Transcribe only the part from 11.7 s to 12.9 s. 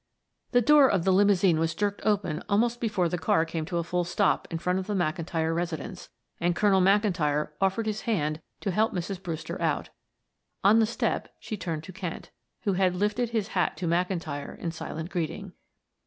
to Kent, who